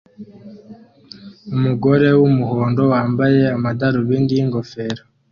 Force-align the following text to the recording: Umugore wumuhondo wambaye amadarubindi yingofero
Umugore 1.55 2.07
wumuhondo 2.19 2.81
wambaye 2.91 3.41
amadarubindi 3.55 4.31
yingofero 4.37 5.03